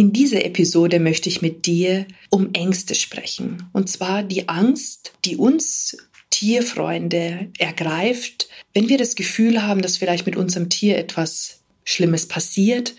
In 0.00 0.14
dieser 0.14 0.46
Episode 0.46 0.98
möchte 0.98 1.28
ich 1.28 1.42
mit 1.42 1.66
dir 1.66 2.06
um 2.30 2.54
Ängste 2.54 2.94
sprechen. 2.94 3.68
Und 3.74 3.90
zwar 3.90 4.22
die 4.22 4.48
Angst, 4.48 5.12
die 5.26 5.36
uns 5.36 5.94
Tierfreunde 6.30 7.50
ergreift, 7.58 8.48
wenn 8.72 8.88
wir 8.88 8.96
das 8.96 9.14
Gefühl 9.14 9.62
haben, 9.62 9.82
dass 9.82 9.98
vielleicht 9.98 10.24
mit 10.24 10.36
unserem 10.36 10.70
Tier 10.70 10.96
etwas 10.96 11.60
Schlimmes 11.84 12.26
passiert 12.26 12.94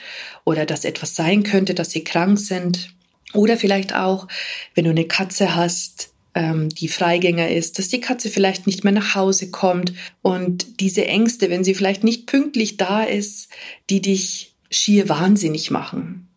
oder 0.45 0.67
dass 0.67 0.85
etwas 0.85 1.15
sein 1.15 1.41
könnte, 1.41 1.73
dass 1.73 1.89
sie 1.89 2.03
krank 2.03 2.37
sind. 2.37 2.93
Oder 3.33 3.57
vielleicht 3.57 3.95
auch, 3.95 4.27
wenn 4.75 4.83
du 4.83 4.91
eine 4.91 5.07
Katze 5.07 5.55
hast, 5.55 6.11
ähm, 6.35 6.69
die 6.69 6.87
Freigänger 6.87 7.49
ist, 7.49 7.79
dass 7.79 7.87
die 7.87 7.99
Katze 7.99 8.29
vielleicht 8.29 8.67
nicht 8.67 8.83
mehr 8.83 8.93
nach 8.93 9.15
Hause 9.15 9.49
kommt 9.49 9.91
und 10.21 10.79
diese 10.79 11.07
Ängste, 11.07 11.49
wenn 11.49 11.63
sie 11.63 11.73
vielleicht 11.73 12.03
nicht 12.03 12.27
pünktlich 12.27 12.77
da 12.77 13.01
ist, 13.01 13.49
die 13.89 14.01
dich 14.03 14.53
schier 14.69 15.09
wahnsinnig 15.09 15.71
machen. 15.71 16.27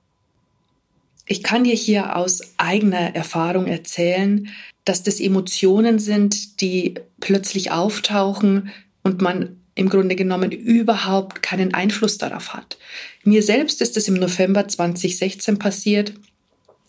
Ich 1.26 1.42
kann 1.42 1.64
dir 1.64 1.74
hier 1.74 2.16
aus 2.16 2.42
eigener 2.58 3.14
Erfahrung 3.14 3.66
erzählen, 3.66 4.48
dass 4.84 5.02
das 5.02 5.20
Emotionen 5.20 5.98
sind, 5.98 6.60
die 6.60 6.94
plötzlich 7.20 7.70
auftauchen 7.70 8.70
und 9.02 9.22
man 9.22 9.56
im 9.74 9.88
Grunde 9.88 10.14
genommen 10.16 10.52
überhaupt 10.52 11.42
keinen 11.42 11.74
Einfluss 11.74 12.18
darauf 12.18 12.54
hat. 12.54 12.78
Mir 13.24 13.42
selbst 13.42 13.80
ist 13.80 13.96
es 13.96 14.06
im 14.08 14.14
November 14.14 14.68
2016 14.68 15.58
passiert. 15.58 16.12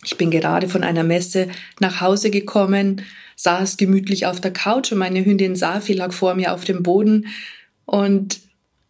Ich 0.03 0.17
bin 0.17 0.30
gerade 0.30 0.67
von 0.67 0.83
einer 0.83 1.03
Messe 1.03 1.47
nach 1.80 2.02
Hause 2.02 2.30
gekommen, 2.30 3.02
saß 3.38 3.77
gemütlich 3.77 4.27
auf 4.27 4.39
der 4.39 4.53
Couch 4.53 4.92
und 4.92 4.99
meine 4.99 5.25
Hündin 5.25 5.55
Safi 5.55 5.94
lag 5.94 6.14
vor 6.14 6.36
mir 6.36 6.53
auf 6.53 6.64
dem 6.64 6.83
Boden 6.83 7.27
und 7.86 8.39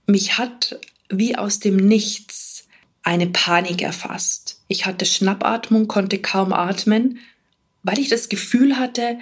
mich 0.07 0.37
hat 0.37 0.79
wie 1.09 1.37
aus 1.37 1.59
dem 1.59 1.77
Nichts 1.77 2.67
eine 3.03 3.27
Panik 3.27 3.81
erfasst. 3.81 4.54
Ich 4.67 4.85
hatte 4.85 5.05
Schnappatmung, 5.05 5.87
konnte 5.87 6.19
kaum 6.19 6.53
atmen, 6.53 7.19
weil 7.83 7.99
ich 7.99 8.09
das 8.09 8.29
Gefühl 8.29 8.77
hatte, 8.77 9.17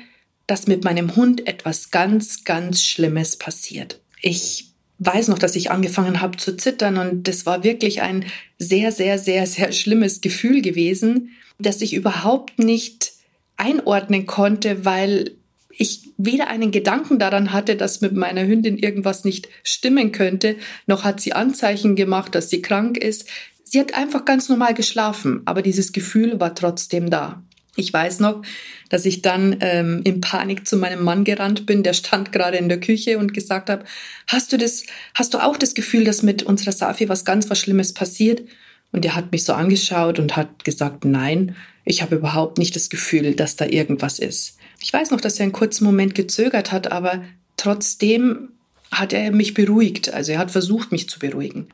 dass 0.47 0.67
mit 0.67 0.83
meinem 0.83 1.15
Hund 1.15 1.47
etwas 1.47 1.91
ganz, 1.91 2.43
ganz 2.43 2.83
Schlimmes 2.83 3.37
passiert. 3.37 3.99
Ich 4.21 4.67
weiß 4.99 5.27
noch, 5.27 5.39
dass 5.39 5.55
ich 5.55 5.71
angefangen 5.71 6.21
habe 6.21 6.37
zu 6.37 6.55
zittern 6.55 6.97
und 6.97 7.27
das 7.27 7.45
war 7.45 7.63
wirklich 7.63 8.01
ein 8.01 8.25
sehr, 8.57 8.91
sehr, 8.91 9.17
sehr, 9.17 9.47
sehr 9.47 9.71
schlimmes 9.71 10.21
Gefühl 10.21 10.61
gewesen, 10.61 11.31
das 11.59 11.81
ich 11.81 11.93
überhaupt 11.93 12.59
nicht 12.59 13.13
einordnen 13.57 14.25
konnte, 14.25 14.85
weil 14.85 15.31
ich 15.75 16.09
weder 16.17 16.47
einen 16.47 16.71
Gedanken 16.71 17.17
daran 17.17 17.51
hatte, 17.51 17.75
dass 17.75 18.01
mit 18.01 18.13
meiner 18.13 18.45
Hündin 18.45 18.77
irgendwas 18.77 19.25
nicht 19.25 19.49
stimmen 19.63 20.11
könnte, 20.11 20.55
noch 20.85 21.03
hat 21.03 21.19
sie 21.19 21.33
Anzeichen 21.33 21.95
gemacht, 21.95 22.35
dass 22.35 22.49
sie 22.49 22.61
krank 22.61 22.97
ist. 22.97 23.27
Sie 23.73 23.79
hat 23.79 23.95
einfach 23.95 24.23
ganz 24.23 24.49
normal 24.49 24.75
geschlafen, 24.75 25.41
aber 25.45 25.63
dieses 25.63 25.93
Gefühl 25.93 26.39
war 26.39 26.53
trotzdem 26.53 27.09
da. 27.09 27.41
Ich 27.75 27.91
weiß 27.91 28.19
noch, 28.19 28.43
dass 28.89 29.03
ich 29.03 29.23
dann 29.23 29.57
ähm, 29.61 30.01
in 30.03 30.21
Panik 30.21 30.67
zu 30.67 30.77
meinem 30.77 31.03
Mann 31.03 31.23
gerannt 31.23 31.65
bin, 31.65 31.81
der 31.81 31.93
stand 31.93 32.31
gerade 32.31 32.57
in 32.57 32.69
der 32.69 32.79
Küche 32.79 33.17
und 33.17 33.33
gesagt 33.33 33.71
habe, 33.71 33.83
hast 34.27 34.53
du 34.53 34.59
das, 34.59 34.83
hast 35.15 35.33
du 35.33 35.39
auch 35.39 35.57
das 35.57 35.73
Gefühl, 35.73 36.03
dass 36.03 36.21
mit 36.21 36.43
unserer 36.43 36.71
Safi 36.71 37.09
was 37.09 37.25
ganz 37.25 37.49
was 37.49 37.57
Schlimmes 37.57 37.95
passiert? 37.95 38.43
Und 38.91 39.05
er 39.05 39.15
hat 39.15 39.31
mich 39.31 39.43
so 39.43 39.53
angeschaut 39.53 40.19
und 40.19 40.37
hat 40.37 40.63
gesagt, 40.65 41.03
nein, 41.03 41.55
ich 41.83 42.03
habe 42.03 42.17
überhaupt 42.17 42.59
nicht 42.59 42.75
das 42.75 42.91
Gefühl, 42.91 43.33
dass 43.33 43.55
da 43.55 43.65
irgendwas 43.65 44.19
ist. 44.19 44.57
Ich 44.83 44.93
weiß 44.93 45.09
noch, 45.09 45.19
dass 45.19 45.39
er 45.39 45.45
einen 45.45 45.51
kurzen 45.51 45.85
Moment 45.85 46.13
gezögert 46.13 46.71
hat, 46.71 46.91
aber 46.91 47.23
trotzdem 47.57 48.49
hat 48.91 49.13
er 49.13 49.31
mich 49.31 49.55
beruhigt. 49.55 50.13
Also 50.13 50.33
er 50.33 50.37
hat 50.37 50.51
versucht, 50.51 50.91
mich 50.91 51.09
zu 51.09 51.17
beruhigen. 51.17 51.69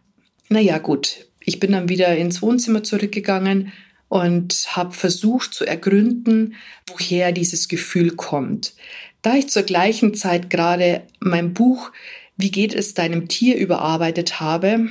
Naja, 0.47 0.77
gut. 0.77 1.28
Ich 1.49 1.59
bin 1.59 1.71
dann 1.71 1.89
wieder 1.89 2.15
ins 2.15 2.43
Wohnzimmer 2.43 2.83
zurückgegangen 2.83 3.73
und 4.07 4.67
habe 4.75 4.93
versucht 4.93 5.51
zu 5.51 5.65
ergründen, 5.65 6.53
woher 6.85 7.31
dieses 7.31 7.67
Gefühl 7.67 8.11
kommt. 8.11 8.75
Da 9.23 9.33
ich 9.33 9.49
zur 9.49 9.63
gleichen 9.63 10.13
Zeit 10.13 10.51
gerade 10.51 11.01
mein 11.19 11.55
Buch 11.55 11.91
Wie 12.37 12.51
geht 12.51 12.75
es 12.75 12.93
deinem 12.93 13.27
Tier 13.27 13.57
überarbeitet 13.57 14.39
habe, 14.39 14.89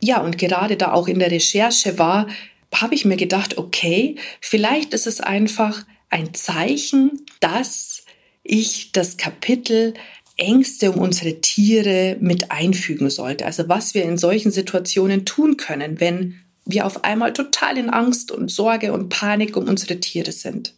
ja, 0.00 0.22
und 0.22 0.38
gerade 0.38 0.78
da 0.78 0.92
auch 0.92 1.08
in 1.08 1.18
der 1.18 1.30
Recherche 1.30 1.98
war, 1.98 2.26
habe 2.74 2.94
ich 2.94 3.04
mir 3.04 3.16
gedacht, 3.16 3.58
okay, 3.58 4.16
vielleicht 4.40 4.94
ist 4.94 5.06
es 5.06 5.20
einfach 5.20 5.84
ein 6.08 6.32
Zeichen, 6.32 7.26
dass 7.40 8.04
ich 8.42 8.92
das 8.92 9.18
Kapitel 9.18 9.92
Ängste 10.36 10.92
um 10.92 11.00
unsere 11.00 11.40
Tiere 11.40 12.16
mit 12.20 12.50
einfügen 12.50 13.10
sollte. 13.10 13.46
Also 13.46 13.68
was 13.68 13.94
wir 13.94 14.04
in 14.04 14.18
solchen 14.18 14.50
Situationen 14.50 15.24
tun 15.24 15.56
können, 15.56 16.00
wenn 16.00 16.40
wir 16.66 16.84
auf 16.84 17.04
einmal 17.04 17.32
total 17.32 17.78
in 17.78 17.90
Angst 17.90 18.30
und 18.30 18.50
Sorge 18.50 18.92
und 18.92 19.08
Panik 19.08 19.56
um 19.56 19.68
unsere 19.68 20.00
Tiere 20.00 20.32
sind. 20.32 20.74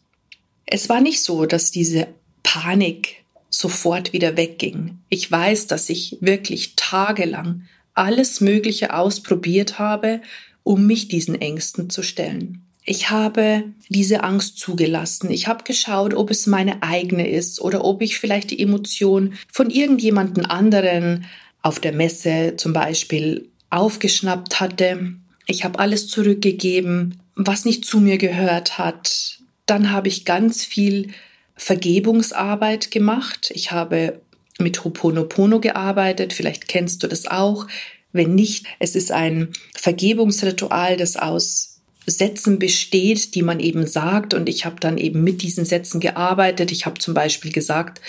Es 0.66 0.88
war 0.88 1.00
nicht 1.00 1.22
so, 1.22 1.46
dass 1.46 1.70
diese 1.70 2.08
Panik 2.42 3.24
sofort 3.48 4.12
wieder 4.12 4.36
wegging. 4.36 4.98
Ich 5.08 5.30
weiß, 5.30 5.66
dass 5.66 5.88
ich 5.88 6.18
wirklich 6.20 6.74
tagelang 6.76 7.62
alles 7.94 8.40
Mögliche 8.40 8.94
ausprobiert 8.94 9.78
habe, 9.78 10.20
um 10.62 10.86
mich 10.86 11.08
diesen 11.08 11.40
Ängsten 11.40 11.90
zu 11.90 12.02
stellen. 12.02 12.67
Ich 12.90 13.10
habe 13.10 13.64
diese 13.90 14.24
Angst 14.24 14.58
zugelassen. 14.58 15.30
Ich 15.30 15.46
habe 15.46 15.62
geschaut, 15.62 16.14
ob 16.14 16.30
es 16.30 16.46
meine 16.46 16.82
eigene 16.82 17.28
ist 17.28 17.60
oder 17.60 17.84
ob 17.84 18.00
ich 18.00 18.18
vielleicht 18.18 18.50
die 18.50 18.60
Emotion 18.60 19.34
von 19.52 19.68
irgendjemanden 19.68 20.46
anderen 20.46 21.26
auf 21.60 21.80
der 21.80 21.92
Messe 21.92 22.54
zum 22.56 22.72
Beispiel 22.72 23.50
aufgeschnappt 23.68 24.58
hatte. 24.58 25.12
Ich 25.44 25.64
habe 25.64 25.78
alles 25.80 26.08
zurückgegeben, 26.08 27.20
was 27.34 27.66
nicht 27.66 27.84
zu 27.84 28.00
mir 28.00 28.16
gehört 28.16 28.78
hat. 28.78 29.40
Dann 29.66 29.90
habe 29.90 30.08
ich 30.08 30.24
ganz 30.24 30.64
viel 30.64 31.08
Vergebungsarbeit 31.56 32.90
gemacht. 32.90 33.50
Ich 33.54 33.70
habe 33.70 34.22
mit 34.58 34.82
Hoponopono 34.82 35.60
gearbeitet. 35.60 36.32
Vielleicht 36.32 36.68
kennst 36.68 37.02
du 37.02 37.06
das 37.06 37.26
auch. 37.26 37.66
Wenn 38.12 38.34
nicht, 38.34 38.64
es 38.78 38.96
ist 38.96 39.12
ein 39.12 39.50
Vergebungsritual, 39.74 40.96
das 40.96 41.18
aus 41.18 41.77
Sätzen 42.10 42.58
besteht, 42.58 43.34
die 43.34 43.42
man 43.42 43.60
eben 43.60 43.86
sagt. 43.86 44.34
Und 44.34 44.48
ich 44.48 44.64
habe 44.64 44.76
dann 44.80 44.98
eben 44.98 45.22
mit 45.22 45.42
diesen 45.42 45.64
Sätzen 45.64 46.00
gearbeitet. 46.00 46.72
Ich 46.72 46.86
habe 46.86 46.98
zum 46.98 47.14
Beispiel 47.14 47.52
gesagt, 47.52 48.00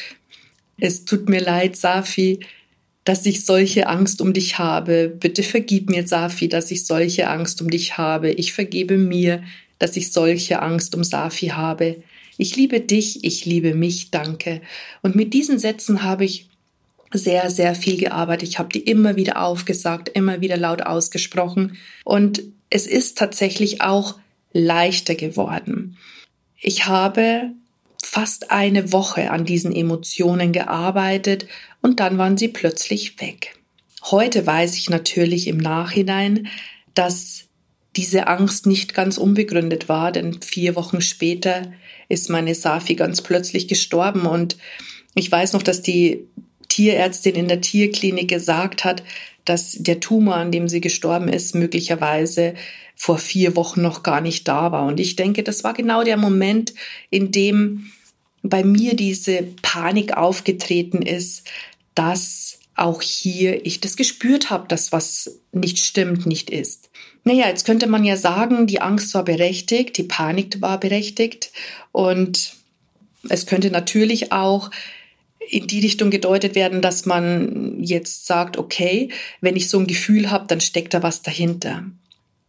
es 0.80 1.06
tut 1.06 1.30
mir 1.30 1.42
leid, 1.42 1.76
Safi, 1.76 2.40
dass 3.04 3.26
ich 3.26 3.46
solche 3.46 3.88
Angst 3.88 4.22
um 4.22 4.34
dich 4.34 4.59
habe. 4.59 5.09
Bitte 5.09 5.44
vergib 5.44 5.90
mir, 5.90 6.08
Safi, 6.08 6.48
dass 6.48 6.72
ich 6.72 6.86
solche 6.86 7.30
Angst 7.30 7.62
um 7.62 7.70
dich 7.70 7.98
habe. 7.98 8.32
Ich 8.32 8.54
vergebe 8.54 8.98
mir, 8.98 9.44
dass 9.80 9.98
ich 9.98 10.12
solche 10.12 10.62
Angst 10.62 10.96
um 10.96 11.04
Safi 11.04 11.48
habe. 11.48 12.04
Ich 12.38 12.56
liebe 12.56 12.80
dich, 12.80 13.24
ich 13.24 13.46
liebe 13.46 13.74
mich, 13.74 14.12
danke. 14.12 14.62
Und 15.02 15.16
mit 15.16 15.34
diesen 15.34 15.59
Sätzen 15.59 16.04
habe 16.04 16.26
ich 16.26 16.48
sehr, 17.12 17.50
sehr 17.50 17.76
viel 17.76 17.98
gearbeitet. 17.98 18.48
Ich 18.48 18.59
habe 18.59 18.70
die 18.70 18.82
immer 18.82 19.16
wieder 19.16 19.42
aufgesagt, 19.42 20.09
immer 20.09 20.42
wieder 20.42 20.58
laut 20.58 20.84
ausgesprochen. 20.84 21.78
Und 22.06 22.44
es 22.69 22.88
ist 22.88 23.18
tatsächlich 23.18 23.81
auch 23.81 24.19
leichter 24.52 25.16
geworden. 25.16 25.97
Ich 26.57 26.85
habe 26.85 27.52
fast 28.02 28.52
eine 28.52 28.91
Woche 28.91 29.32
an 29.32 29.46
diesen 29.46 29.73
Emotionen 29.73 30.52
gearbeitet 30.52 31.47
und 31.82 31.99
dann 31.99 32.17
waren 32.17 32.38
sie 32.38 32.47
plötzlich 32.47 33.20
weg. 33.22 33.55
Heute 34.03 34.46
weiß 34.46 34.76
ich 34.76 34.90
natürlich 34.90 35.47
im 35.47 35.58
Nachhinein, 35.58 36.47
dass 36.94 37.46
diese 37.96 38.28
Angst 38.28 38.66
nicht 38.66 38.94
ganz 38.94 39.17
unbegründet 39.17 39.90
war, 39.90 40.11
denn 40.11 40.41
vier 40.41 40.76
Wochen 40.76 41.02
später 41.02 41.72
ist 42.08 42.29
meine 42.29 42.55
Safi 42.55 42.96
ganz 42.96 43.22
plötzlich 43.22 43.67
gestorben 43.67 44.26
und 44.26 44.58
ich 45.16 45.32
weiß 45.32 45.53
noch, 45.53 45.64
dass 45.64 45.82
die 45.82 46.28
Tierärztin 46.70 47.35
in 47.35 47.47
der 47.47 47.61
Tierklinik 47.61 48.29
gesagt 48.29 48.85
hat, 48.85 49.03
dass 49.49 49.72
der 49.72 49.99
Tumor, 49.99 50.35
an 50.35 50.51
dem 50.51 50.69
sie 50.69 50.81
gestorben 50.81 51.28
ist, 51.28 51.55
möglicherweise 51.55 52.53
vor 52.96 53.17
vier 53.17 53.55
Wochen 53.55 53.81
noch 53.81 54.03
gar 54.03 54.22
nicht 54.22 54.47
da 54.47 54.72
war. 54.72 54.85
Und 54.85 54.99
ich 54.99 55.16
denke, 55.16 55.41
das 55.43 55.63
war 55.63 55.73
genau 55.73 56.03
der 56.03 56.17
Moment, 56.17 56.73
in 57.09 57.31
dem 57.31 57.91
bei 58.43 58.63
mir 58.63 58.96
diese 58.96 59.43
Panik 59.61 60.16
aufgetreten 60.16 61.01
ist, 61.01 61.43
dass 61.96 62.59
auch 62.75 63.01
hier 63.01 63.66
ich 63.66 63.81
das 63.81 63.97
gespürt 63.97 64.49
habe, 64.49 64.67
dass 64.67 64.91
was 64.91 65.40
nicht 65.51 65.79
stimmt, 65.79 66.25
nicht 66.25 66.49
ist. 66.49 66.90
Naja, 67.23 67.47
jetzt 67.47 67.66
könnte 67.66 67.87
man 67.87 68.05
ja 68.05 68.16
sagen, 68.16 68.67
die 68.67 68.81
Angst 68.81 69.13
war 69.13 69.25
berechtigt, 69.25 69.97
die 69.97 70.03
Panik 70.03 70.61
war 70.61 70.79
berechtigt 70.79 71.51
und 71.91 72.53
es 73.28 73.46
könnte 73.46 73.69
natürlich 73.69 74.31
auch 74.31 74.72
in 75.49 75.67
die 75.67 75.79
Richtung 75.79 76.11
gedeutet 76.11 76.53
werden, 76.55 76.81
dass 76.81 77.05
man 77.05 77.81
jetzt 77.81 78.28
sagt, 78.28 78.57
okay, 78.57 79.09
wenn 79.41 79.55
ich 79.55 79.67
so 79.67 79.79
ein 79.79 79.87
Gefühl 79.87 80.29
habe, 80.29 80.46
dann 80.47 80.61
steckt 80.61 80.93
da 80.93 81.01
was 81.01 81.22
dahinter. 81.23 81.85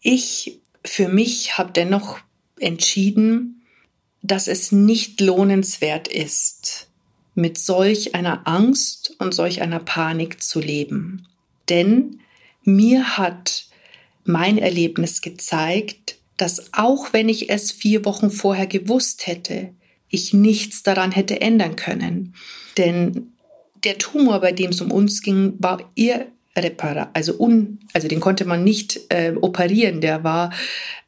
Ich 0.02 0.60
für 0.84 1.08
mich 1.08 1.58
habe 1.58 1.72
dennoch 1.72 2.18
entschieden, 2.58 3.62
dass 4.22 4.48
es 4.48 4.70
nicht 4.70 5.20
lohnenswert 5.20 6.08
ist, 6.08 6.88
mit 7.34 7.56
solch 7.56 8.14
einer 8.14 8.46
Angst 8.46 9.16
und 9.18 9.34
solch 9.34 9.62
einer 9.62 9.80
Panik 9.80 10.42
zu 10.42 10.60
leben. 10.60 11.26
Denn 11.70 12.20
mir 12.64 13.16
hat 13.16 13.66
mein 14.24 14.58
Erlebnis 14.58 15.22
gezeigt, 15.22 16.16
dass 16.36 16.72
auch 16.74 17.12
wenn 17.12 17.28
ich 17.28 17.48
es 17.48 17.72
vier 17.72 18.04
Wochen 18.04 18.30
vorher 18.30 18.66
gewusst 18.66 19.26
hätte, 19.26 19.72
ich 20.10 20.34
nichts 20.34 20.82
daran 20.82 21.12
hätte 21.12 21.40
ändern 21.40 21.76
können. 21.76 22.34
Denn 22.76 23.32
der 23.84 23.98
Tumor, 23.98 24.40
bei 24.40 24.52
dem 24.52 24.70
es 24.70 24.80
um 24.80 24.90
uns 24.90 25.22
ging, 25.22 25.54
war 25.58 25.90
irreparabel, 25.94 27.10
also 27.14 27.38
also 27.92 28.08
den 28.08 28.20
konnte 28.20 28.44
man 28.44 28.64
nicht 28.64 29.00
äh, 29.08 29.34
operieren, 29.40 30.00
der 30.00 30.22
war, 30.24 30.52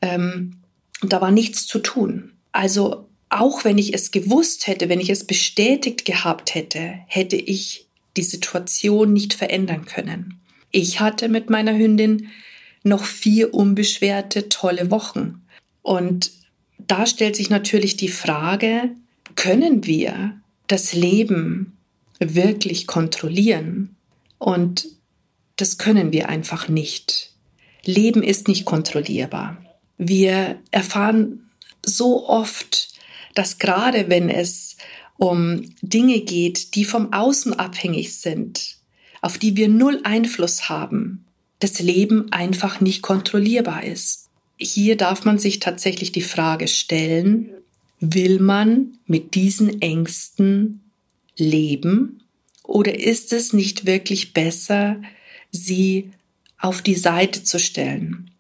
ähm, 0.00 0.60
da 1.02 1.20
war 1.20 1.30
nichts 1.30 1.66
zu 1.66 1.80
tun. 1.80 2.32
Also 2.52 3.08
auch 3.28 3.64
wenn 3.64 3.78
ich 3.78 3.94
es 3.94 4.10
gewusst 4.10 4.66
hätte, 4.66 4.88
wenn 4.88 5.00
ich 5.00 5.10
es 5.10 5.26
bestätigt 5.26 6.04
gehabt 6.04 6.54
hätte, 6.54 6.94
hätte 7.06 7.36
ich 7.36 7.88
die 8.16 8.22
Situation 8.22 9.12
nicht 9.12 9.34
verändern 9.34 9.84
können. 9.86 10.40
Ich 10.70 11.00
hatte 11.00 11.28
mit 11.28 11.50
meiner 11.50 11.76
Hündin 11.76 12.28
noch 12.82 13.04
vier 13.04 13.54
unbeschwerte, 13.54 14.48
tolle 14.48 14.90
Wochen. 14.90 15.42
Und 15.82 16.30
da 16.88 17.06
stellt 17.06 17.36
sich 17.36 17.50
natürlich 17.50 17.96
die 17.96 18.08
Frage, 18.08 18.90
können 19.34 19.84
wir 19.86 20.40
das 20.66 20.92
Leben 20.92 21.76
wirklich 22.18 22.86
kontrollieren? 22.86 23.96
Und 24.38 24.86
das 25.56 25.78
können 25.78 26.12
wir 26.12 26.28
einfach 26.28 26.68
nicht. 26.68 27.32
Leben 27.84 28.22
ist 28.22 28.48
nicht 28.48 28.64
kontrollierbar. 28.64 29.58
Wir 29.98 30.58
erfahren 30.70 31.50
so 31.84 32.28
oft, 32.28 32.88
dass 33.34 33.58
gerade 33.58 34.08
wenn 34.08 34.28
es 34.28 34.76
um 35.16 35.62
Dinge 35.82 36.20
geht, 36.20 36.74
die 36.74 36.84
vom 36.84 37.12
Außen 37.12 37.54
abhängig 37.54 38.16
sind, 38.16 38.76
auf 39.20 39.38
die 39.38 39.56
wir 39.56 39.68
null 39.68 40.00
Einfluss 40.04 40.68
haben, 40.68 41.24
das 41.60 41.78
Leben 41.78 42.32
einfach 42.32 42.80
nicht 42.80 43.02
kontrollierbar 43.02 43.84
ist. 43.84 44.30
Hier 44.62 44.96
darf 44.96 45.24
man 45.24 45.38
sich 45.40 45.58
tatsächlich 45.58 46.12
die 46.12 46.22
Frage 46.22 46.68
stellen, 46.68 47.50
will 47.98 48.38
man 48.38 48.98
mit 49.06 49.34
diesen 49.34 49.82
Ängsten 49.82 50.82
leben 51.36 52.22
oder 52.62 52.96
ist 52.98 53.32
es 53.32 53.52
nicht 53.52 53.86
wirklich 53.86 54.32
besser, 54.32 55.02
sie 55.50 56.12
auf 56.58 56.80
die 56.80 56.94
Seite 56.94 57.42
zu 57.42 57.58
stellen? 57.58 58.30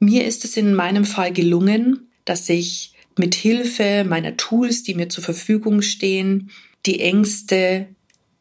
Mir 0.00 0.26
ist 0.26 0.44
es 0.44 0.56
in 0.56 0.74
meinem 0.74 1.04
Fall 1.04 1.32
gelungen, 1.32 2.08
dass 2.24 2.48
ich 2.48 2.94
mit 3.16 3.36
Hilfe 3.36 4.04
meiner 4.04 4.36
Tools, 4.36 4.82
die 4.82 4.94
mir 4.94 5.08
zur 5.08 5.22
Verfügung 5.22 5.82
stehen, 5.82 6.50
die 6.84 6.98
Ängste 6.98 7.86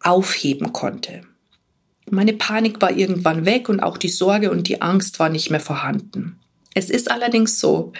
aufheben 0.01 0.73
konnte. 0.73 1.21
Meine 2.09 2.33
Panik 2.33 2.81
war 2.81 2.95
irgendwann 2.95 3.45
weg 3.45 3.69
und 3.69 3.81
auch 3.81 3.97
die 3.97 4.09
Sorge 4.09 4.49
und 4.49 4.67
die 4.67 4.81
Angst 4.81 5.19
war 5.19 5.29
nicht 5.29 5.51
mehr 5.51 5.59
vorhanden. 5.59 6.39
Es 6.73 6.89
ist 6.89 7.09
allerdings 7.09 7.59
so, 7.59 7.93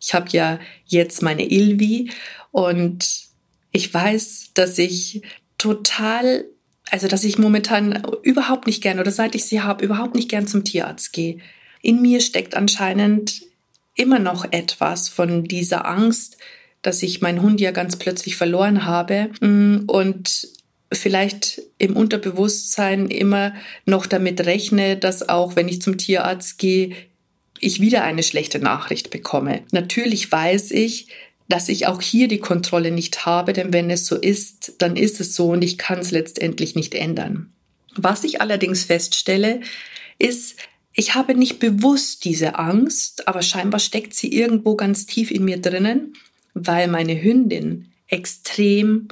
ich 0.00 0.14
habe 0.14 0.28
ja 0.30 0.58
jetzt 0.86 1.22
meine 1.22 1.48
Ilvi 1.48 2.10
und 2.50 3.08
ich 3.70 3.92
weiß, 3.92 4.50
dass 4.54 4.78
ich 4.78 5.22
total, 5.58 6.44
also 6.90 7.08
dass 7.08 7.24
ich 7.24 7.38
momentan 7.38 8.02
überhaupt 8.22 8.66
nicht 8.66 8.82
gern 8.82 9.00
oder 9.00 9.10
seit 9.10 9.34
ich 9.34 9.44
sie 9.44 9.62
habe, 9.62 9.84
überhaupt 9.84 10.14
nicht 10.14 10.28
gern 10.28 10.46
zum 10.46 10.64
Tierarzt 10.64 11.12
gehe. 11.12 11.38
In 11.80 12.02
mir 12.02 12.20
steckt 12.20 12.54
anscheinend 12.54 13.42
immer 13.94 14.18
noch 14.18 14.44
etwas 14.50 15.08
von 15.08 15.44
dieser 15.44 15.86
Angst, 15.86 16.36
dass 16.82 17.02
ich 17.02 17.20
meinen 17.20 17.42
Hund 17.42 17.60
ja 17.60 17.70
ganz 17.70 17.96
plötzlich 17.96 18.36
verloren 18.36 18.84
habe 18.84 19.30
und 19.40 20.48
vielleicht 20.92 21.62
im 21.78 21.96
Unterbewusstsein 21.96 23.08
immer 23.08 23.54
noch 23.86 24.06
damit 24.06 24.44
rechne, 24.44 24.96
dass 24.96 25.28
auch 25.28 25.56
wenn 25.56 25.68
ich 25.68 25.80
zum 25.80 25.96
Tierarzt 25.96 26.58
gehe, 26.58 26.94
ich 27.62 27.80
wieder 27.80 28.04
eine 28.04 28.22
schlechte 28.22 28.58
Nachricht 28.58 29.10
bekomme. 29.10 29.62
Natürlich 29.70 30.30
weiß 30.30 30.72
ich, 30.72 31.06
dass 31.48 31.68
ich 31.68 31.86
auch 31.86 32.02
hier 32.02 32.28
die 32.28 32.38
Kontrolle 32.38 32.90
nicht 32.90 33.24
habe, 33.24 33.52
denn 33.52 33.72
wenn 33.72 33.88
es 33.88 34.06
so 34.06 34.16
ist, 34.16 34.74
dann 34.78 34.96
ist 34.96 35.20
es 35.20 35.34
so 35.34 35.50
und 35.50 35.62
ich 35.62 35.78
kann 35.78 36.00
es 36.00 36.10
letztendlich 36.10 36.74
nicht 36.74 36.94
ändern. 36.94 37.52
Was 37.94 38.24
ich 38.24 38.40
allerdings 38.40 38.84
feststelle, 38.84 39.60
ist, 40.18 40.56
ich 40.94 41.14
habe 41.14 41.34
nicht 41.34 41.58
bewusst 41.58 42.24
diese 42.24 42.58
Angst, 42.58 43.28
aber 43.28 43.42
scheinbar 43.42 43.80
steckt 43.80 44.14
sie 44.14 44.32
irgendwo 44.32 44.76
ganz 44.76 45.06
tief 45.06 45.30
in 45.30 45.44
mir 45.44 45.60
drinnen, 45.60 46.14
weil 46.54 46.88
meine 46.88 47.22
Hündin 47.22 47.92
extrem 48.08 49.08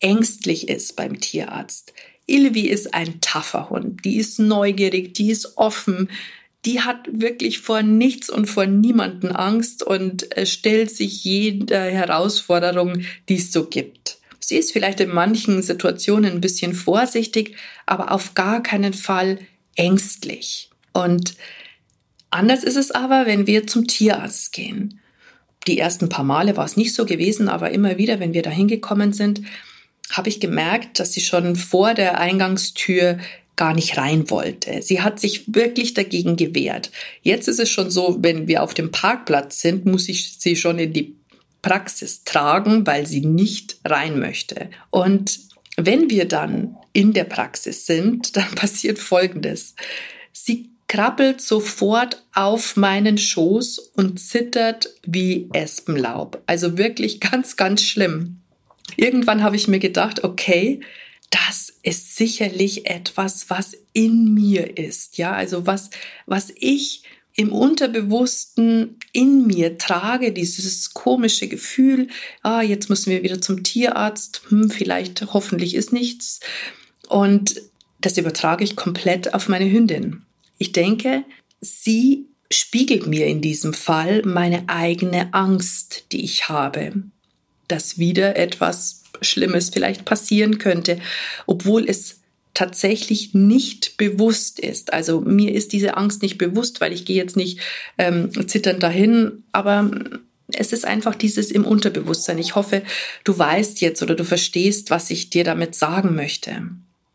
ängstlich 0.00 0.68
ist 0.68 0.96
beim 0.96 1.20
Tierarzt. 1.20 1.92
Ilvi 2.26 2.68
ist 2.68 2.94
ein 2.94 3.20
taffer 3.20 3.70
Hund, 3.70 4.04
die 4.04 4.16
ist 4.16 4.38
neugierig, 4.38 5.14
die 5.14 5.30
ist 5.30 5.56
offen, 5.56 6.08
die 6.66 6.80
hat 6.80 7.08
wirklich 7.10 7.60
vor 7.60 7.82
nichts 7.82 8.28
und 8.28 8.46
vor 8.46 8.66
niemanden 8.66 9.28
Angst 9.28 9.84
und 9.84 10.28
stellt 10.44 10.90
sich 10.90 11.22
jeder 11.24 11.84
Herausforderung, 11.84 13.04
die 13.28 13.36
es 13.36 13.52
so 13.52 13.66
gibt. 13.66 14.18
Sie 14.40 14.56
ist 14.56 14.72
vielleicht 14.72 15.00
in 15.00 15.10
manchen 15.10 15.62
Situationen 15.62 16.32
ein 16.34 16.40
bisschen 16.40 16.74
vorsichtig, 16.74 17.56
aber 17.86 18.12
auf 18.12 18.34
gar 18.34 18.62
keinen 18.62 18.94
Fall 18.94 19.38
ängstlich. 19.76 20.70
Und 20.92 21.34
anders 22.30 22.64
ist 22.64 22.76
es 22.76 22.90
aber, 22.90 23.26
wenn 23.26 23.46
wir 23.46 23.66
zum 23.66 23.86
Tierarzt 23.86 24.52
gehen. 24.52 25.00
Die 25.66 25.78
ersten 25.78 26.08
paar 26.08 26.24
Male 26.24 26.56
war 26.56 26.64
es 26.64 26.76
nicht 26.76 26.94
so 26.94 27.06
gewesen, 27.06 27.48
aber 27.48 27.70
immer 27.70 27.98
wieder, 27.98 28.20
wenn 28.20 28.34
wir 28.34 28.42
da 28.42 28.50
hingekommen 28.50 29.12
sind, 29.12 29.42
habe 30.12 30.28
ich 30.28 30.38
gemerkt, 30.38 31.00
dass 31.00 31.12
sie 31.12 31.20
schon 31.20 31.56
vor 31.56 31.94
der 31.94 32.20
Eingangstür 32.20 33.18
gar 33.56 33.74
nicht 33.74 33.96
rein 33.96 34.30
wollte. 34.30 34.82
Sie 34.82 35.00
hat 35.00 35.18
sich 35.18 35.54
wirklich 35.54 35.94
dagegen 35.94 36.36
gewehrt. 36.36 36.90
Jetzt 37.22 37.48
ist 37.48 37.58
es 37.58 37.70
schon 37.70 37.90
so, 37.90 38.18
wenn 38.20 38.46
wir 38.46 38.62
auf 38.62 38.74
dem 38.74 38.90
Parkplatz 38.90 39.60
sind, 39.60 39.86
muss 39.86 40.08
ich 40.08 40.36
sie 40.38 40.56
schon 40.56 40.78
in 40.78 40.92
die 40.92 41.16
Praxis 41.62 42.22
tragen, 42.24 42.86
weil 42.86 43.06
sie 43.06 43.22
nicht 43.22 43.78
rein 43.84 44.18
möchte. 44.18 44.70
Und 44.90 45.40
wenn 45.76 46.10
wir 46.10 46.26
dann 46.26 46.76
in 46.92 47.12
der 47.12 47.24
Praxis 47.24 47.86
sind, 47.86 48.36
dann 48.36 48.54
passiert 48.54 48.98
Folgendes. 48.98 49.74
Sie 50.32 50.70
krabbelt 50.88 51.40
sofort 51.40 52.22
auf 52.32 52.76
meinen 52.76 53.18
Schoß 53.18 53.78
und 53.78 54.20
zittert 54.20 54.88
wie 55.04 55.48
Espenlaub. 55.52 56.42
Also 56.46 56.78
wirklich 56.78 57.20
ganz, 57.20 57.56
ganz 57.56 57.82
schlimm. 57.82 58.40
Irgendwann 58.96 59.42
habe 59.42 59.56
ich 59.56 59.66
mir 59.66 59.80
gedacht, 59.80 60.22
okay, 60.22 60.80
das 61.30 61.72
ist 61.82 62.16
sicherlich 62.16 62.86
etwas, 62.86 63.50
was 63.50 63.76
in 63.92 64.32
mir 64.34 64.78
ist. 64.78 65.18
Ja, 65.18 65.32
also 65.32 65.66
was, 65.66 65.90
was 66.26 66.52
ich 66.56 67.02
im 67.34 67.52
Unterbewussten 67.52 68.98
in 69.12 69.46
mir 69.46 69.76
trage, 69.76 70.32
dieses 70.32 70.94
komische 70.94 71.48
Gefühl, 71.48 72.08
ah, 72.42 72.62
jetzt 72.62 72.88
müssen 72.88 73.10
wir 73.10 73.22
wieder 73.22 73.40
zum 73.40 73.62
Tierarzt, 73.62 74.42
hm, 74.48 74.70
vielleicht 74.70 75.32
hoffentlich 75.34 75.74
ist 75.74 75.92
nichts. 75.92 76.40
Und 77.08 77.60
das 78.00 78.16
übertrage 78.16 78.64
ich 78.64 78.76
komplett 78.76 79.34
auf 79.34 79.48
meine 79.48 79.70
Hündin. 79.70 80.22
Ich 80.58 80.72
denke, 80.72 81.24
sie 81.60 82.26
spiegelt 82.50 83.06
mir 83.06 83.26
in 83.26 83.42
diesem 83.42 83.74
Fall 83.74 84.22
meine 84.24 84.68
eigene 84.68 85.34
Angst, 85.34 86.06
die 86.12 86.24
ich 86.24 86.48
habe 86.48 86.92
dass 87.68 87.98
wieder 87.98 88.36
etwas 88.36 89.02
Schlimmes 89.22 89.70
vielleicht 89.70 90.04
passieren 90.04 90.58
könnte, 90.58 90.98
obwohl 91.46 91.88
es 91.88 92.20
tatsächlich 92.54 93.34
nicht 93.34 93.98
bewusst 93.98 94.58
ist. 94.58 94.92
Also 94.92 95.20
mir 95.20 95.54
ist 95.54 95.72
diese 95.72 95.96
Angst 95.96 96.22
nicht 96.22 96.38
bewusst, 96.38 96.80
weil 96.80 96.92
ich 96.92 97.04
gehe 97.04 97.16
jetzt 97.16 97.36
nicht 97.36 97.60
ähm, 97.98 98.30
zitternd 98.48 98.82
dahin, 98.82 99.44
aber 99.52 99.90
es 100.52 100.72
ist 100.72 100.86
einfach 100.86 101.14
dieses 101.14 101.50
im 101.50 101.66
Unterbewusstsein. 101.66 102.38
Ich 102.38 102.54
hoffe, 102.54 102.82
du 103.24 103.38
weißt 103.38 103.80
jetzt 103.82 104.02
oder 104.02 104.14
du 104.14 104.24
verstehst, 104.24 104.90
was 104.90 105.10
ich 105.10 105.28
dir 105.28 105.44
damit 105.44 105.74
sagen 105.74 106.14
möchte. 106.14 106.62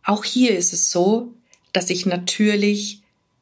Auch 0.04 0.24
hier 0.24 0.56
ist 0.58 0.74
es 0.74 0.92
so, 0.92 1.34
dass 1.74 1.90
ich 1.90 2.06
natürlich 2.06 3.02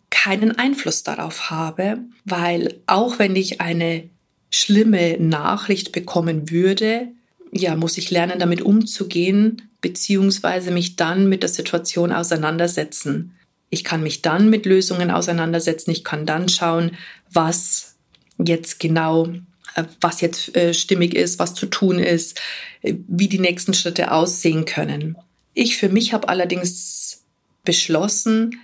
keinen 0.09 0.57
Einfluss 0.57 1.03
darauf 1.03 1.49
habe, 1.49 1.99
weil 2.23 2.79
auch 2.87 3.19
wenn 3.19 3.35
ich 3.35 3.61
eine 3.61 4.09
schlimme 4.51 5.17
Nachricht 5.19 5.91
bekommen 5.91 6.49
würde, 6.49 7.09
ja, 7.51 7.75
muss 7.75 7.98
ich 7.98 8.12
lernen, 8.12 8.39
damit 8.39 8.62
umzugehen, 8.62 9.70
beziehungsweise 9.82 10.72
mich 10.72 10.96
dann 10.96 11.29
mit 11.29 11.41
der 11.44 11.50
Situation 11.50 12.12
auseinandersetzen. 12.12 13.36
Ich 13.70 13.84
kann 13.84 14.03
mich 14.03 14.22
dann 14.22 14.50
mit 14.50 14.65
Lösungen 14.65 15.12
auseinandersetzen. 15.12 15.91
Ich 15.91 16.03
kann 16.03 16.25
dann 16.25 16.50
schauen, 16.50 16.91
was 17.32 17.96
jetzt 18.38 18.79
genau 18.79 19.34
äh, 19.75 19.84
was 20.01 20.22
jetzt 20.22 20.56
äh, 20.56 20.74
stimmig 20.74 21.13
ist, 21.13 21.39
was 21.39 21.53
zu 21.53 21.65
tun 21.65 22.00
ist, 22.00 22.39
äh, 22.82 22.96
wie 23.08 23.27
die 23.27 23.39
nächsten 23.39 23.74
Schritte 23.74 24.12
aussehen 24.12 24.65
können. 24.65 25.18
Ich 25.53 25.77
für 25.77 25.89
mich 25.89 26.13
habe 26.13 26.29
allerdings 26.29 27.24
beschlossen, 27.63 28.60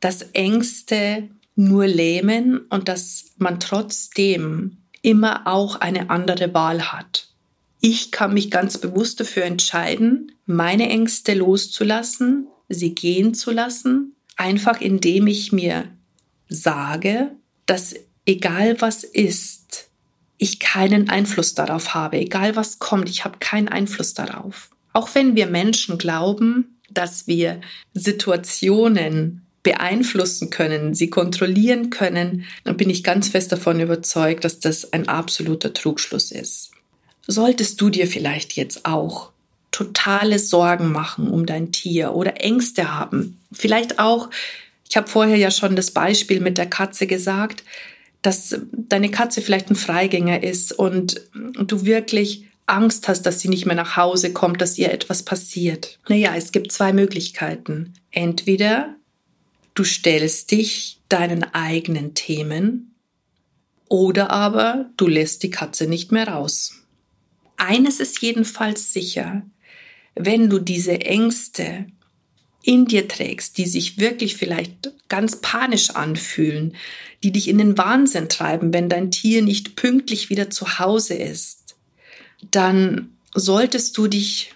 dass 0.00 0.22
Ängste 0.32 1.28
nur 1.56 1.86
lähmen 1.86 2.58
und 2.68 2.88
dass 2.88 3.32
man 3.38 3.60
trotzdem 3.60 4.76
immer 5.02 5.46
auch 5.46 5.76
eine 5.76 6.10
andere 6.10 6.52
Wahl 6.54 6.92
hat. 6.92 7.28
Ich 7.80 8.10
kann 8.10 8.34
mich 8.34 8.50
ganz 8.50 8.78
bewusst 8.78 9.20
dafür 9.20 9.44
entscheiden, 9.44 10.32
meine 10.46 10.88
Ängste 10.88 11.34
loszulassen, 11.34 12.46
sie 12.68 12.94
gehen 12.94 13.34
zu 13.34 13.50
lassen, 13.50 14.14
einfach 14.36 14.80
indem 14.80 15.26
ich 15.26 15.52
mir 15.52 15.88
sage, 16.48 17.32
dass 17.66 17.94
egal 18.24 18.80
was 18.80 19.04
ist, 19.04 19.88
ich 20.38 20.60
keinen 20.60 21.08
Einfluss 21.08 21.54
darauf 21.54 21.94
habe, 21.94 22.18
egal 22.18 22.56
was 22.56 22.78
kommt, 22.78 23.08
ich 23.08 23.24
habe 23.24 23.38
keinen 23.38 23.68
Einfluss 23.68 24.14
darauf. 24.14 24.70
Auch 24.92 25.14
wenn 25.14 25.34
wir 25.34 25.46
Menschen 25.46 25.98
glauben, 25.98 26.78
dass 26.90 27.26
wir 27.26 27.60
Situationen 27.94 29.46
beeinflussen 29.62 30.50
können, 30.50 30.94
sie 30.94 31.10
kontrollieren 31.10 31.90
können, 31.90 32.44
dann 32.64 32.76
bin 32.76 32.88
ich 32.88 33.02
ganz 33.02 33.28
fest 33.28 33.50
davon 33.50 33.80
überzeugt, 33.80 34.44
dass 34.44 34.60
das 34.60 34.92
ein 34.92 35.08
absoluter 35.08 35.72
Trugschluss 35.72 36.30
ist. 36.30 36.70
Solltest 37.26 37.80
du 37.80 37.90
dir 37.90 38.06
vielleicht 38.06 38.54
jetzt 38.54 38.84
auch 38.84 39.30
totale 39.72 40.38
Sorgen 40.38 40.90
machen 40.90 41.28
um 41.28 41.44
dein 41.44 41.70
Tier 41.72 42.14
oder 42.14 42.40
Ängste 42.40 42.94
haben, 42.94 43.38
vielleicht 43.52 43.98
auch, 43.98 44.30
ich 44.88 44.96
habe 44.96 45.08
vorher 45.08 45.36
ja 45.36 45.50
schon 45.50 45.76
das 45.76 45.90
Beispiel 45.90 46.40
mit 46.40 46.56
der 46.56 46.66
Katze 46.66 47.06
gesagt, 47.06 47.62
dass 48.22 48.58
deine 48.72 49.10
Katze 49.10 49.42
vielleicht 49.42 49.70
ein 49.70 49.76
Freigänger 49.76 50.42
ist 50.42 50.72
und 50.72 51.20
du 51.34 51.84
wirklich 51.84 52.46
Angst 52.66 53.06
hast, 53.06 53.22
dass 53.22 53.40
sie 53.40 53.48
nicht 53.48 53.66
mehr 53.66 53.76
nach 53.76 53.96
Hause 53.96 54.32
kommt, 54.32 54.60
dass 54.60 54.78
ihr 54.78 54.90
etwas 54.90 55.22
passiert. 55.22 55.98
Naja, 56.08 56.34
es 56.34 56.52
gibt 56.52 56.72
zwei 56.72 56.92
Möglichkeiten. 56.92 57.94
Entweder 58.10 58.96
du 59.74 59.84
stellst 59.84 60.50
dich 60.50 60.98
deinen 61.08 61.44
eigenen 61.44 62.14
Themen 62.14 62.94
oder 63.88 64.30
aber 64.30 64.86
du 64.96 65.06
lässt 65.06 65.42
die 65.42 65.50
Katze 65.50 65.86
nicht 65.86 66.10
mehr 66.10 66.28
raus. 66.28 66.85
Eines 67.56 68.00
ist 68.00 68.20
jedenfalls 68.20 68.92
sicher, 68.92 69.42
wenn 70.14 70.48
du 70.48 70.58
diese 70.58 71.00
Ängste 71.00 71.86
in 72.62 72.86
dir 72.86 73.06
trägst, 73.06 73.58
die 73.58 73.66
sich 73.66 73.98
wirklich 73.98 74.36
vielleicht 74.36 74.92
ganz 75.08 75.36
panisch 75.36 75.90
anfühlen, 75.90 76.74
die 77.22 77.30
dich 77.30 77.48
in 77.48 77.58
den 77.58 77.78
Wahnsinn 77.78 78.28
treiben, 78.28 78.72
wenn 78.72 78.88
dein 78.88 79.10
Tier 79.10 79.42
nicht 79.42 79.76
pünktlich 79.76 80.30
wieder 80.30 80.50
zu 80.50 80.78
Hause 80.78 81.14
ist, 81.14 81.76
dann 82.50 83.16
solltest 83.34 83.96
du 83.96 84.08
dich 84.08 84.52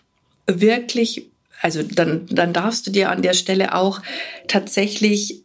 wirklich, 0.47 1.31
also 1.61 1.83
dann, 1.83 2.27
dann 2.27 2.53
darfst 2.53 2.87
du 2.87 2.91
dir 2.91 3.11
an 3.11 3.23
der 3.23 3.35
Stelle 3.35 3.75
auch 3.75 4.03
tatsächlich 4.49 5.45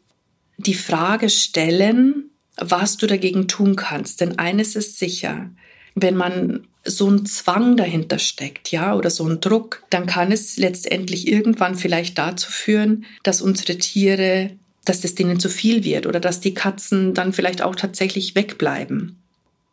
die 0.58 0.74
Frage 0.74 1.30
stellen, 1.30 2.32
was 2.58 2.98
du 2.98 3.06
dagegen 3.06 3.48
tun 3.48 3.76
kannst. 3.76 4.22
Denn 4.22 4.40
eines 4.40 4.76
ist 4.76 4.98
sicher, 4.98 5.52
wenn 5.96 6.16
man 6.16 6.68
so 6.84 7.10
ein 7.10 7.26
Zwang 7.26 7.78
dahinter 7.78 8.20
steckt, 8.20 8.72
ja, 8.72 8.96
oder 8.96 9.10
so 9.10 9.28
ein 9.28 9.42
Druck, 9.42 9.84
dann 9.90 10.06
kann 10.06 10.32
es 10.32 10.58
letztendlich 10.58 11.28
irgendwann 11.28 11.76
vielleicht 11.76 12.18
dazu 12.18 12.52
führen, 12.52 13.06
dass 13.24 13.42
unsere 13.42 13.78
Tiere, 13.78 14.52
dass 14.84 15.02
das 15.02 15.16
denen 15.16 15.40
zu 15.40 15.50
viel 15.50 15.84
wird 15.84 16.06
oder 16.06 16.20
dass 16.20 16.42
die 16.42 16.54
Katzen 16.54 17.16
dann 17.16 17.34
vielleicht 17.34 17.64
auch 17.64 17.76
tatsächlich 17.76 18.36
wegbleiben. 18.36 19.18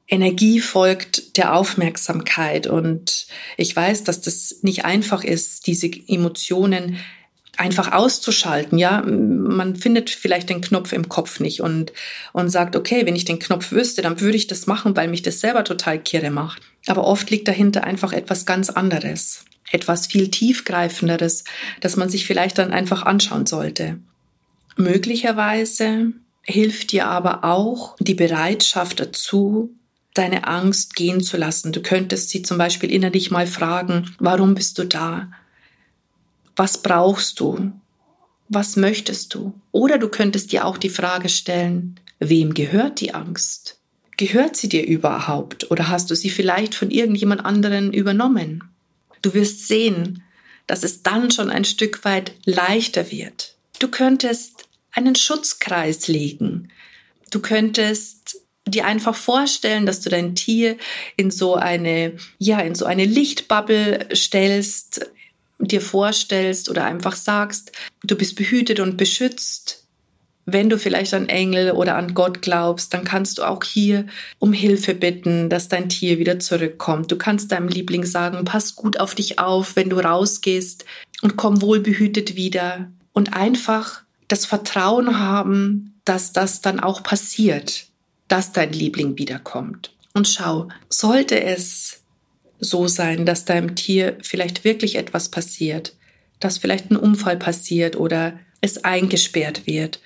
Energie 0.09 0.61
folgt 0.61 1.37
der 1.37 1.55
Aufmerksamkeit 1.55 2.67
und 2.67 3.27
ich 3.57 3.75
weiß, 3.75 4.05
dass 4.05 4.21
das 4.21 4.57
nicht 4.63 4.85
einfach 4.85 5.25
ist, 5.25 5.67
diese 5.67 5.91
Emotionen 6.07 6.97
einfach 7.57 7.93
auszuschalten. 7.93 8.79
Ja, 8.79 9.03
man 9.03 9.77
findet 9.77 10.11
vielleicht 10.11 10.49
den 10.49 10.61
Knopf 10.61 10.93
im 10.93 11.09
Kopf 11.09 11.41
nicht 11.41 11.61
und, 11.61 11.93
und 12.33 12.49
sagt, 12.49 12.77
okay, 12.77 13.05
wenn 13.05 13.17
ich 13.17 13.25
den 13.25 13.39
Knopf 13.39 13.73
wüsste, 13.73 14.03
dann 14.03 14.21
würde 14.21 14.37
ich 14.37 14.47
das 14.47 14.67
machen, 14.67 14.97
weil 14.97 15.09
mich 15.09 15.23
das 15.23 15.41
selber 15.41 15.65
total 15.65 15.99
kirre 15.99 16.31
macht. 16.31 16.63
Aber 16.87 17.05
oft 17.05 17.31
liegt 17.31 17.49
dahinter 17.49 17.85
einfach 17.85 18.13
etwas 18.13 18.47
ganz 18.47 18.71
anderes, 18.71 19.45
etwas 19.71 20.07
viel 20.07 20.31
tiefgreifenderes, 20.31 21.45
das 21.81 21.97
man 21.97 22.09
sich 22.09 22.27
vielleicht 22.27 22.59
dann 22.59 22.73
einfach 22.73 23.03
anschauen 23.03 23.47
sollte. 23.47 23.99
Möglicherweise 24.77 26.13
hilft 26.43 26.93
dir 26.93 27.07
aber 27.07 27.45
auch 27.45 27.97
die 28.01 28.15
Bereitschaft 28.15 28.99
dazu, 28.99 29.75
deine 30.15 30.47
Angst 30.47 30.97
gehen 30.97 31.23
zu 31.23 31.37
lassen. 31.37 31.73
Du 31.73 31.81
könntest 31.81 32.31
sie 32.31 32.43
zum 32.43 32.59
Beispiel 32.59 32.91
innerlich 32.91 33.31
mal 33.31 33.47
fragen, 33.47 34.15
warum 34.19 34.55
bist 34.55 34.79
du 34.79 34.85
da? 34.85 35.31
Was 36.57 36.83
brauchst 36.83 37.41
du? 37.41 37.73
Was 38.49 38.77
möchtest 38.77 39.35
du? 39.35 39.55
Oder 39.71 39.99
du 39.99 40.09
könntest 40.09 40.53
dir 40.53 40.67
auch 40.67 40.77
die 40.77 40.91
Frage 40.91 41.29
stellen, 41.29 41.99
wem 42.19 42.55
gehört 42.55 43.01
die 43.01 43.15
Angst? 43.15 43.79
Gehört 44.17 44.57
sie 44.57 44.69
dir 44.69 44.87
überhaupt 44.87 45.71
oder 45.71 45.89
hast 45.89 46.11
du 46.11 46.15
sie 46.15 46.31
vielleicht 46.31 46.75
von 46.75 46.91
irgendjemand 46.91 47.45
anderen 47.45 47.93
übernommen? 47.93 48.63
Du 49.23 49.33
wirst 49.35 49.67
sehen, 49.67 50.23
dass 50.67 50.83
es 50.83 51.03
dann 51.03 51.31
schon 51.31 51.51
ein 51.51 51.65
Stück 51.65 52.05
weit 52.05 52.33
leichter 52.45 53.11
wird. 53.11 53.57
Du 53.79 53.89
könntest 53.89 54.69
einen 54.93 55.15
Schutzkreis 55.15 56.09
legen. 56.09 56.69
Du 57.31 57.41
könntest 57.41 58.37
dir 58.67 58.87
einfach 58.87 59.15
vorstellen, 59.15 59.87
dass 59.87 60.01
du 60.01 60.11
dein 60.11 60.35
Tier 60.35 60.77
in 61.17 61.31
so 61.31 61.55
eine, 61.55 62.17
ja, 62.39 62.61
in 62.61 62.75
so 62.75 62.85
eine 62.85 63.07
Lichtbubble 63.07 64.09
stellst, 64.15 65.11
dir 65.71 65.81
vorstellst 65.81 66.69
oder 66.69 66.85
einfach 66.85 67.15
sagst, 67.15 67.73
du 68.03 68.17
bist 68.17 68.37
behütet 68.37 68.81
und 68.81 68.97
beschützt. 68.97 69.87
Wenn 70.45 70.69
du 70.69 70.77
vielleicht 70.77 71.15
an 71.15 71.29
Engel 71.29 71.71
oder 71.71 71.95
an 71.95 72.15
Gott 72.15 72.43
glaubst, 72.43 72.93
dann 72.93 73.05
kannst 73.05 73.39
du 73.39 73.45
auch 73.45 73.63
hier 73.63 74.07
um 74.41 74.53
Hilfe 74.53 74.95
bitten, 74.95 75.49
dass 75.49 75.69
dein 75.69 75.89
Tier 75.89 76.19
wieder 76.19 76.41
zurückkommt. 76.41 77.13
Du 77.13 77.17
kannst 77.17 77.53
deinem 77.53 77.69
Liebling 77.69 78.05
sagen, 78.05 78.45
pass 78.45 78.75
gut 78.75 78.99
auf 78.99 79.15
dich 79.15 79.39
auf, 79.39 79.77
wenn 79.77 79.89
du 79.89 79.99
rausgehst 79.99 80.85
und 81.23 81.37
komm 81.37 81.63
wohlbehütet 81.63 82.35
wieder. 82.35 82.91
Und 83.13 83.35
einfach 83.35 84.03
das 84.27 84.45
Vertrauen 84.45 85.21
haben, 85.21 85.95
dass 86.05 86.33
das 86.33 86.61
dann 86.61 86.81
auch 86.81 87.03
passiert, 87.03 87.87
dass 88.27 88.53
dein 88.53 88.73
Liebling 88.73 89.19
wiederkommt. 89.19 89.95
Und 90.15 90.27
schau, 90.27 90.69
sollte 90.89 91.41
es 91.41 92.02
so 92.63 92.89
sein, 92.89 93.27
dass 93.27 93.45
deinem 93.45 93.75
Tier 93.75 94.17
vielleicht 94.23 94.65
wirklich 94.65 94.95
etwas 94.97 95.29
passiert, 95.29 95.95
dass 96.41 96.59
vielleicht 96.59 96.91
ein 96.91 96.97
Unfall 96.97 97.37
passiert 97.37 97.97
oder 97.97 98.39
es 98.61 98.85
eingesperrt 98.85 99.67
wird 99.67 100.01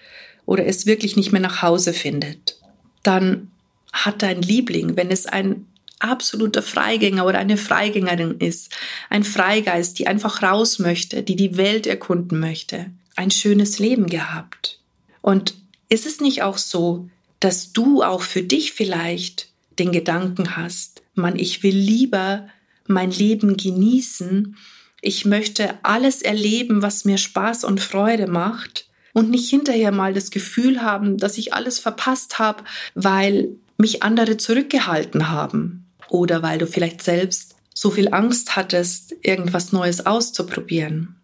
oder 0.47 0.67
es 0.67 0.87
wirklich 0.87 1.17
nicht 1.17 1.33
mehr 1.33 1.41
nach 1.41 1.63
Hause 1.63 1.93
findet, 1.93 2.59
dann 3.03 3.51
hat 3.93 4.23
dein 4.23 4.43
Liebling, 4.43 4.97
wenn 4.97 5.11
es 5.11 5.27
ein 5.27 5.67
absoluter 5.99 6.63
Freigänger 6.63 7.27
oder 7.27 7.39
eine 7.39 7.57
Freigängerin 7.57 8.39
ist, 8.39 8.71
ein 9.11 9.25
Freigeist, 9.25 9.99
die 9.99 10.07
einfach 10.07 10.43
raus 10.43 10.79
möchte, 10.79 11.23
die 11.23 11.37
die 11.37 11.57
Welt 11.57 11.87
erkunden 11.87 12.41
möchte, 12.41 12.87
ein 13.17 13.31
schönes 13.31 13.79
Leben 13.79 14.07
gehabt. 14.07 14.81
Und 15.23 15.55
ist 15.89 16.07
es 16.07 16.21
nicht 16.21 16.43
auch 16.43 16.59
so, 16.59 17.09
dass 17.41 17.73
du 17.73 18.03
auch 18.03 18.23
für 18.23 18.43
dich 18.43 18.73
vielleicht 18.73 19.46
den 19.78 19.92
Gedanken 19.92 20.56
hast, 20.56 21.02
Mann, 21.14 21.37
ich 21.37 21.62
will 21.62 21.76
lieber 21.76 22.49
mein 22.87 23.11
Leben 23.11 23.56
genießen. 23.56 24.56
Ich 25.00 25.25
möchte 25.25 25.75
alles 25.83 26.23
erleben, 26.23 26.83
was 26.83 27.04
mir 27.04 27.18
Spaß 27.18 27.64
und 27.64 27.80
Freude 27.80 28.26
macht 28.26 28.88
und 29.12 29.30
nicht 29.30 29.49
hinterher 29.49 29.92
mal 29.92 30.12
das 30.12 30.30
Gefühl 30.30 30.83
haben, 30.83 31.16
dass 31.16 31.38
ich 31.38 31.54
alles 31.54 31.78
verpasst 31.78 32.38
habe, 32.38 32.64
weil 32.95 33.49
mich 33.78 34.02
andere 34.02 34.37
zurückgehalten 34.37 35.28
haben 35.28 35.87
oder 36.09 36.42
weil 36.42 36.59
du 36.59 36.66
vielleicht 36.66 37.02
selbst 37.02 37.56
so 37.75 37.90
viel 37.90 38.12
Angst 38.12 38.56
hattest, 38.56 39.14
irgendwas 39.23 39.73
Neues 39.73 40.06
auszuprobieren. 40.06 41.15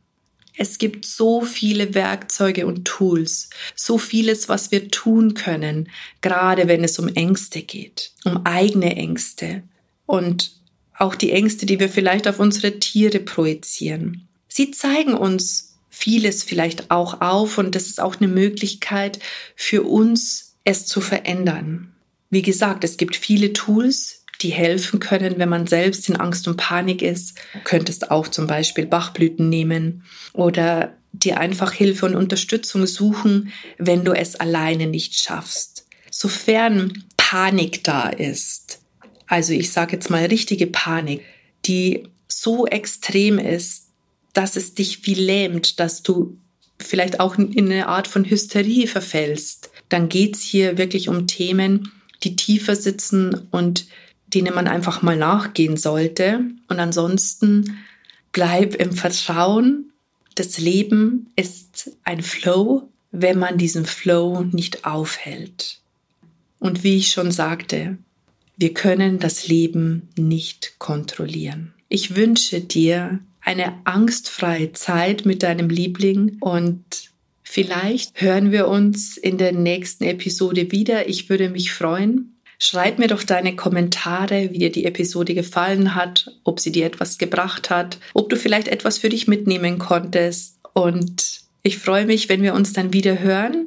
Es 0.56 0.78
gibt 0.78 1.04
so 1.06 1.42
viele 1.42 1.94
Werkzeuge 1.94 2.66
und 2.66 2.84
Tools, 2.84 3.48
so 3.74 3.98
vieles, 3.98 4.48
was 4.48 4.70
wir 4.70 4.90
tun 4.90 5.34
können, 5.34 5.88
gerade 6.20 6.68
wenn 6.68 6.84
es 6.84 6.98
um 6.98 7.08
Ängste 7.08 7.62
geht, 7.62 8.12
um 8.24 8.44
eigene 8.44 8.96
Ängste 8.96 9.62
und 10.06 10.52
auch 10.98 11.14
die 11.14 11.32
Ängste, 11.32 11.66
die 11.66 11.80
wir 11.80 11.88
vielleicht 11.88 12.28
auf 12.28 12.38
unsere 12.38 12.78
Tiere 12.78 13.18
projizieren. 13.18 14.28
Sie 14.48 14.70
zeigen 14.70 15.14
uns 15.14 15.78
vieles 15.88 16.42
vielleicht 16.42 16.90
auch 16.90 17.20
auf 17.20 17.58
und 17.58 17.74
das 17.74 17.86
ist 17.86 18.00
auch 18.00 18.16
eine 18.16 18.28
Möglichkeit 18.28 19.18
für 19.56 19.82
uns, 19.82 20.56
es 20.64 20.86
zu 20.86 21.00
verändern. 21.00 21.92
Wie 22.30 22.42
gesagt, 22.42 22.84
es 22.84 22.96
gibt 22.96 23.16
viele 23.16 23.52
Tools, 23.52 24.21
die 24.42 24.50
helfen 24.50 25.00
können, 25.00 25.38
wenn 25.38 25.48
man 25.48 25.66
selbst 25.66 26.08
in 26.08 26.16
Angst 26.16 26.48
und 26.48 26.56
Panik 26.56 27.02
ist. 27.02 27.38
Du 27.52 27.60
könntest 27.64 28.10
auch 28.10 28.28
zum 28.28 28.46
Beispiel 28.46 28.86
Bachblüten 28.86 29.48
nehmen 29.48 30.04
oder 30.32 30.96
dir 31.12 31.38
einfach 31.38 31.72
Hilfe 31.72 32.06
und 32.06 32.14
Unterstützung 32.14 32.86
suchen, 32.86 33.52
wenn 33.78 34.04
du 34.04 34.12
es 34.12 34.36
alleine 34.36 34.86
nicht 34.86 35.14
schaffst. 35.14 35.86
Sofern 36.10 37.04
Panik 37.16 37.84
da 37.84 38.08
ist, 38.08 38.80
also 39.26 39.52
ich 39.52 39.72
sage 39.72 39.92
jetzt 39.92 40.10
mal 40.10 40.24
richtige 40.24 40.66
Panik, 40.66 41.22
die 41.64 42.08
so 42.28 42.66
extrem 42.66 43.38
ist, 43.38 43.88
dass 44.32 44.56
es 44.56 44.74
dich 44.74 45.06
wie 45.06 45.14
lähmt, 45.14 45.78
dass 45.80 46.02
du 46.02 46.38
vielleicht 46.78 47.20
auch 47.20 47.38
in 47.38 47.70
eine 47.70 47.88
Art 47.88 48.08
von 48.08 48.28
Hysterie 48.28 48.86
verfällst, 48.86 49.70
dann 49.88 50.08
geht 50.08 50.36
es 50.36 50.42
hier 50.42 50.78
wirklich 50.78 51.08
um 51.08 51.26
Themen, 51.26 51.92
die 52.24 52.36
tiefer 52.36 52.76
sitzen 52.76 53.48
und 53.50 53.86
denen 54.34 54.54
man 54.54 54.68
einfach 54.68 55.02
mal 55.02 55.16
nachgehen 55.16 55.76
sollte. 55.76 56.40
Und 56.68 56.80
ansonsten 56.80 57.78
bleib 58.32 58.74
im 58.74 58.92
Vertrauen. 58.92 59.92
Das 60.34 60.58
Leben 60.58 61.30
ist 61.36 61.90
ein 62.04 62.22
Flow, 62.22 62.88
wenn 63.10 63.38
man 63.38 63.58
diesen 63.58 63.84
Flow 63.84 64.42
nicht 64.50 64.84
aufhält. 64.84 65.80
Und 66.58 66.84
wie 66.84 66.96
ich 66.96 67.10
schon 67.10 67.30
sagte, 67.30 67.98
wir 68.56 68.72
können 68.72 69.18
das 69.18 69.48
Leben 69.48 70.08
nicht 70.16 70.74
kontrollieren. 70.78 71.74
Ich 71.88 72.16
wünsche 72.16 72.60
dir 72.60 73.20
eine 73.40 73.74
angstfreie 73.84 74.72
Zeit 74.72 75.26
mit 75.26 75.42
deinem 75.42 75.68
Liebling 75.68 76.36
und 76.40 77.10
vielleicht 77.42 78.20
hören 78.20 78.52
wir 78.52 78.68
uns 78.68 79.16
in 79.16 79.36
der 79.36 79.52
nächsten 79.52 80.04
Episode 80.04 80.70
wieder. 80.70 81.08
Ich 81.08 81.28
würde 81.28 81.50
mich 81.50 81.72
freuen. 81.72 82.31
Schreib 82.64 83.00
mir 83.00 83.08
doch 83.08 83.24
deine 83.24 83.56
Kommentare, 83.56 84.50
wie 84.52 84.58
dir 84.58 84.70
die 84.70 84.84
Episode 84.84 85.34
gefallen 85.34 85.96
hat, 85.96 86.30
ob 86.44 86.60
sie 86.60 86.70
dir 86.70 86.86
etwas 86.86 87.18
gebracht 87.18 87.70
hat, 87.70 87.98
ob 88.14 88.30
du 88.30 88.36
vielleicht 88.36 88.68
etwas 88.68 88.98
für 88.98 89.08
dich 89.08 89.26
mitnehmen 89.26 89.80
konntest. 89.80 90.60
Und 90.72 91.40
ich 91.64 91.78
freue 91.78 92.06
mich, 92.06 92.28
wenn 92.28 92.40
wir 92.40 92.54
uns 92.54 92.72
dann 92.72 92.92
wieder 92.92 93.18
hören. 93.18 93.66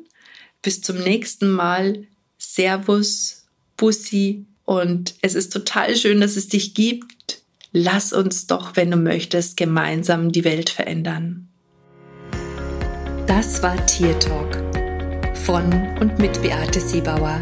Bis 0.61 0.81
zum 0.81 0.97
nächsten 0.99 1.51
Mal. 1.51 2.05
Servus, 2.37 3.43
Bussi. 3.75 4.45
Und 4.63 5.15
es 5.21 5.35
ist 5.35 5.51
total 5.51 5.97
schön, 5.97 6.21
dass 6.21 6.37
es 6.37 6.47
dich 6.47 6.73
gibt. 6.73 7.41
Lass 7.73 8.13
uns 8.13 8.47
doch, 8.47 8.77
wenn 8.77 8.91
du 8.91 8.95
möchtest, 8.95 9.57
gemeinsam 9.57 10.31
die 10.31 10.45
Welt 10.45 10.69
verändern. 10.69 11.49
Das 13.27 13.61
war 13.61 13.85
Tier 13.87 14.17
Talk 14.19 14.55
von 15.33 15.69
und 15.99 16.17
mit 16.17 16.41
Beate 16.41 16.79
Siebauer, 16.79 17.41